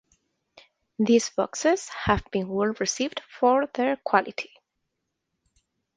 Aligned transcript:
These 0.97 1.29
boxes 1.29 1.87
have 1.89 2.25
been 2.31 2.47
well 2.49 2.73
received 2.79 3.19
for 3.29 3.67
their 3.71 3.97
quality. 3.97 4.49